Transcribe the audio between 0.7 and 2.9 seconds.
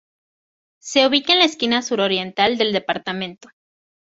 Se ubica en la esquina suroriental del